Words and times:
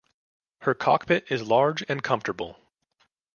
Her 0.61 0.73
cockpit 0.73 1.25
is 1.31 1.43
large 1.47 1.83
and 1.87 2.01
comfortable. 2.01 2.57